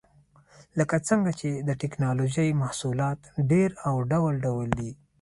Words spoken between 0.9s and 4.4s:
څنګه چې د ټېکنالوجۍ محصولات ډېر او ډول